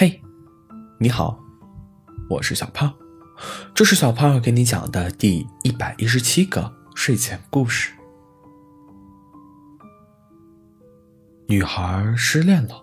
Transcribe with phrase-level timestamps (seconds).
[0.00, 0.18] 嘿，
[0.98, 1.38] 你好，
[2.30, 2.90] 我是小胖，
[3.74, 7.92] 这是小胖给你讲的第一百一十七个睡前故事。
[11.46, 12.82] 女孩失恋了，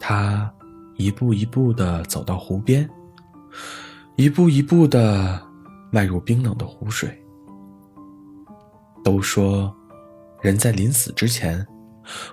[0.00, 0.50] 她
[0.96, 2.88] 一步一步的走到湖边，
[4.16, 5.46] 一步一步的
[5.92, 7.22] 迈入冰冷的湖水。
[9.04, 9.70] 都说，
[10.40, 11.66] 人在临死之前。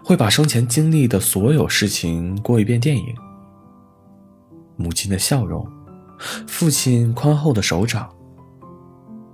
[0.03, 3.15] 会把生前经历的所有事情过一遍电影。
[4.75, 5.67] 母亲的笑容，
[6.47, 8.09] 父亲宽厚的手掌，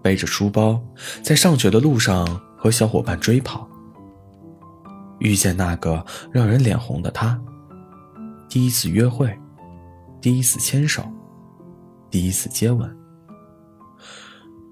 [0.01, 0.81] 背着书包
[1.21, 2.25] 在上学的路上
[2.57, 3.67] 和小伙伴追跑。
[5.19, 7.39] 遇见那个让人脸红的他，
[8.49, 9.33] 第一次约会，
[10.19, 11.03] 第一次牵手，
[12.09, 12.97] 第一次接吻。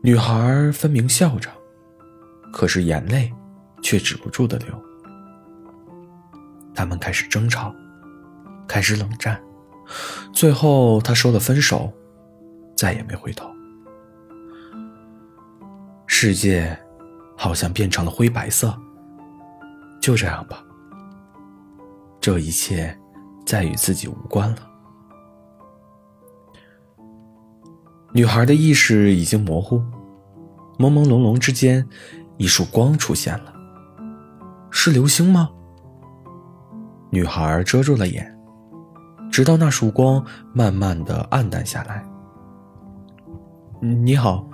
[0.03, 1.50] 女孩分明笑着，
[2.52, 3.31] 可是眼泪
[3.84, 4.91] 却止不住的流。
[6.81, 7.71] 他们开始争吵，
[8.67, 9.39] 开始冷战，
[10.34, 11.94] 最后他说了分手，
[12.75, 13.47] 再也没回头。
[16.08, 16.75] 世界
[17.38, 18.75] 好像变成了灰白色。
[20.02, 20.64] 就这样吧，
[22.19, 22.97] 这一切
[23.45, 24.58] 再与自己无关了。
[28.11, 29.78] 女孩的意识已经模糊，
[30.80, 31.88] 朦朦胧胧之间，
[32.38, 33.53] 一束光出现了，
[34.72, 35.52] 是流星吗？
[37.14, 38.34] 女孩遮住了眼，
[39.30, 42.02] 直到那束光慢慢的暗淡下来。
[43.81, 44.48] 你好，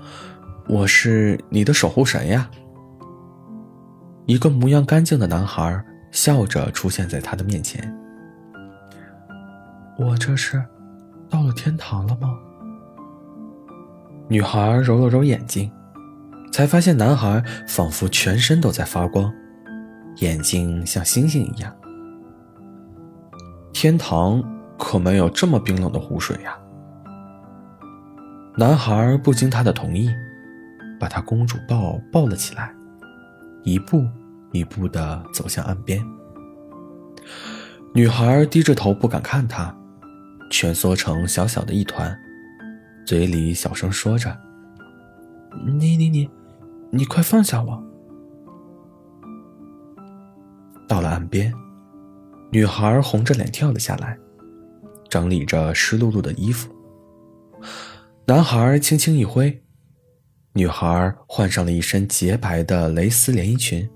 [0.68, 2.50] 我是你的守护神呀。
[4.26, 7.96] 一个模样干净的男孩笑着出现在她的面前。
[10.00, 10.60] 我这是
[11.30, 12.36] 到了天堂了吗？
[14.28, 15.72] 女孩揉了揉眼睛，
[16.52, 19.32] 才发现男孩仿佛全身都在发光，
[20.22, 21.72] 眼睛像星星一样。
[23.80, 24.44] 天堂
[24.76, 26.58] 可没有这么冰冷的湖水呀！
[28.58, 30.10] 男孩不经他的同意，
[31.00, 32.74] 把他公主抱抱了起来，
[33.62, 34.04] 一步
[34.52, 36.04] 一步的走向岸边。
[37.94, 39.72] 女孩低着头不敢看他，
[40.50, 42.20] 蜷缩成小小的一团，
[43.06, 44.36] 嘴里小声说着
[45.78, 46.28] ：“你你你，
[46.90, 47.84] 你快放下我！”
[50.90, 51.54] 到了岸边。
[52.50, 54.18] 女孩红着脸跳了下来，
[55.10, 56.74] 整理着湿漉漉的衣服。
[58.26, 59.62] 男孩轻轻一挥，
[60.54, 63.88] 女孩换上了一身洁白的蕾丝连衣裙。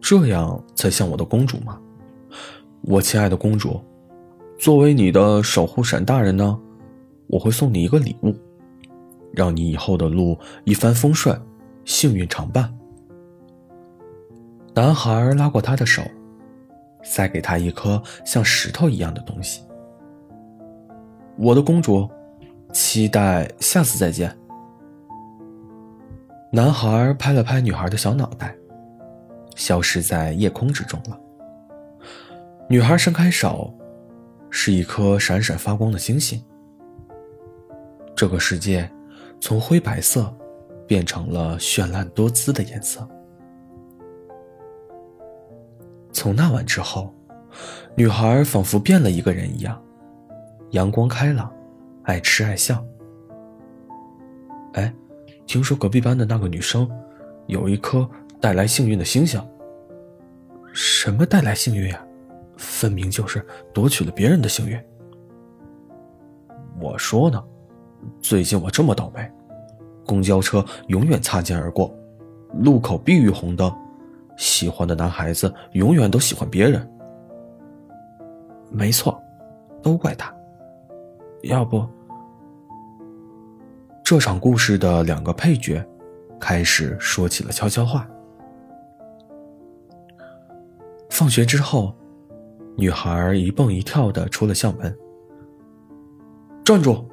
[0.00, 1.80] 这样才像我的公主吗？
[2.82, 3.80] 我亲爱的公主，
[4.56, 6.56] 作为你的守护神大人呢，
[7.26, 8.32] 我会送你一个礼物，
[9.32, 11.36] 让你以后的路一帆风顺，
[11.84, 12.72] 幸运常伴。
[14.74, 16.02] 男孩拉过她的手。
[17.06, 19.62] 塞给他一颗像石头一样的东西。
[21.38, 22.10] 我的公主，
[22.72, 24.36] 期待下次再见。
[26.52, 28.54] 男孩拍了拍女孩的小脑袋，
[29.54, 31.18] 消失在夜空之中了。
[32.68, 33.72] 女孩伸开手，
[34.50, 36.42] 是一颗闪闪发光的星星。
[38.14, 38.90] 这个世界
[39.40, 40.34] 从灰白色
[40.86, 43.06] 变成了绚烂多姿的颜色。
[46.26, 47.14] 从那晚之后，
[47.94, 49.80] 女孩仿佛变了一个人一样，
[50.70, 51.48] 阳光开朗，
[52.02, 52.84] 爱吃爱笑。
[54.72, 54.92] 哎，
[55.46, 56.90] 听说隔壁班的那个女生，
[57.46, 58.10] 有一颗
[58.40, 59.40] 带来幸运的星星。
[60.72, 62.04] 什么带来幸运呀？
[62.56, 64.76] 分明就是夺取了别人的幸运。
[66.80, 67.40] 我说呢，
[68.20, 69.30] 最近我这么倒霉，
[70.04, 71.96] 公交车永远擦肩而过，
[72.64, 73.72] 路口必遇红灯。
[74.36, 76.88] 喜欢的男孩子永远都喜欢别人。
[78.70, 79.20] 没错，
[79.82, 80.34] 都怪他。
[81.42, 81.86] 要不，
[84.04, 85.84] 这场故事的两个配角
[86.40, 88.08] 开始说起了悄悄话。
[91.10, 91.94] 放学之后，
[92.76, 94.94] 女孩一蹦一跳的出了校门。
[96.64, 97.04] 站住！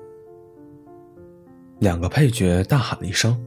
[1.79, 3.39] 两个配角大喊了一声。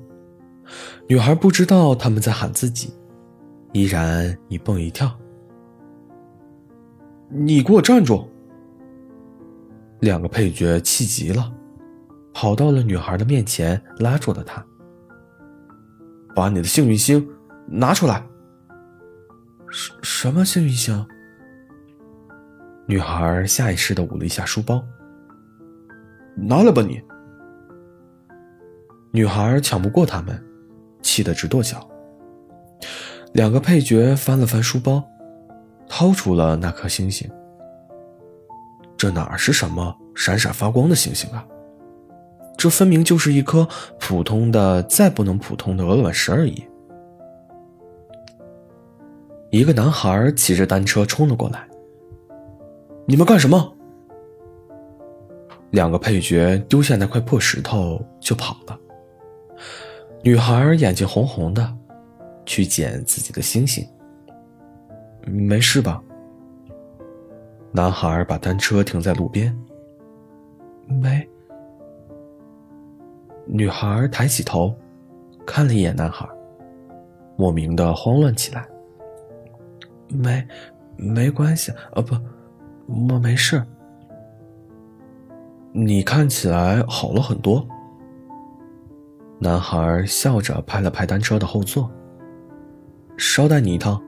[1.09, 2.95] 女孩不知道他们在喊自己。
[3.73, 5.11] 依然一蹦一跳，
[7.29, 8.27] 你给我站住！
[10.01, 11.53] 两个配角气极了，
[12.33, 14.65] 跑到了女孩的面前，拉住了她。
[16.35, 17.27] 把你的幸运星
[17.67, 18.27] 拿出来！
[19.71, 21.07] 什什么幸运星？
[22.87, 24.85] 女孩下意识的捂了一下书包。
[26.37, 27.03] 拿来吧你！
[29.11, 30.43] 女孩抢不过他们，
[31.03, 31.89] 气得直跺脚。
[33.37, 35.05] 两个配角翻了翻书包，
[35.87, 37.31] 掏出了那颗星星，
[38.97, 41.47] 这哪是什么闪闪发光的星星啊？
[42.57, 43.69] 这分明就是一颗
[44.01, 46.65] 普通的、再不能普通的鹅卵石而已。
[49.51, 51.69] 一个男孩骑着单车冲了过来。
[53.05, 53.71] 你们干什么？
[55.73, 58.79] 两个配角丢下那块破石头就跑了。
[60.23, 61.77] 女孩眼睛红红的，
[62.47, 63.87] 去捡自己的星星。
[65.27, 66.01] 没事吧？
[67.73, 69.55] 男孩把单车停在路边。
[70.87, 71.29] 没。
[73.45, 74.75] 女孩抬起头，
[75.45, 76.27] 看了一眼男孩，
[77.37, 78.67] 莫名的慌乱起来。
[80.09, 80.47] 没，
[80.97, 81.71] 没关系。
[81.93, 82.17] 啊，不，
[83.13, 83.63] 我没事。
[85.73, 87.67] 你看起来好了很多。
[89.39, 91.91] 男孩笑着拍了拍单车的后座。
[93.17, 94.03] 捎带你一趟。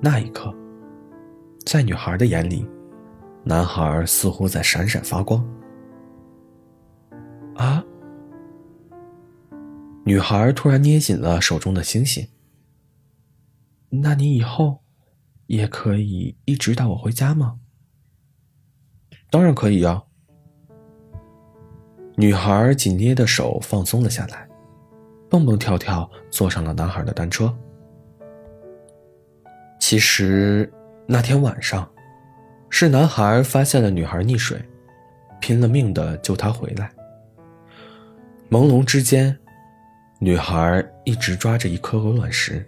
[0.00, 0.54] 那一刻，
[1.66, 2.68] 在女孩的眼里，
[3.44, 5.44] 男孩似乎在闪闪发光。
[7.56, 7.84] 啊！
[10.04, 12.26] 女孩突然捏紧了手中的星星。
[13.90, 14.80] 那你以后
[15.46, 17.58] 也可以一直带我回家吗？
[19.30, 20.02] 当然可以呀。
[22.16, 24.47] 女孩紧捏的手放松了下来，
[25.28, 27.54] 蹦蹦跳跳坐上了男孩的单车。
[29.80, 30.70] 其实
[31.06, 31.90] 那天晚上，
[32.70, 34.60] 是男孩发现了女孩溺水，
[35.40, 36.90] 拼了命的救她回来。
[38.50, 39.38] 朦胧之间，
[40.18, 42.66] 女孩一直抓着一颗鹅卵石。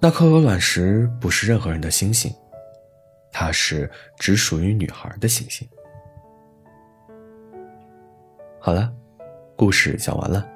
[0.00, 2.30] 那颗鹅卵石不是任何人的星星，
[3.32, 5.66] 它是只属于女孩的星星。
[8.60, 8.92] 好了，
[9.56, 10.46] 故事讲完了。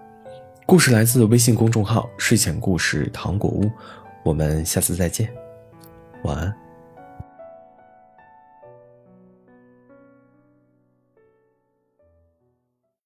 [0.69, 3.73] 故事来自微信公众号“睡前故事糖果屋”，
[4.23, 5.27] 我们下次再见，
[6.25, 6.55] 晚安。